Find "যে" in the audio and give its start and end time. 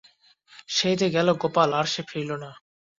0.95-1.07